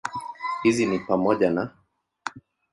Hizi 0.63 0.85
ni 0.85 0.99
pamoja 0.99 1.51
na 1.51 1.69